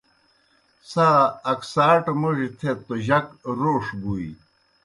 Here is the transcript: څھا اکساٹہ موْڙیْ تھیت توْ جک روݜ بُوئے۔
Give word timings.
څھا 0.89 1.09
اکساٹہ 1.51 2.11
موْڙیْ 2.19 2.47
تھیت 2.57 2.79
توْ 2.87 2.95
جک 3.07 3.27
روݜ 3.59 3.85
بُوئے۔ 4.01 4.29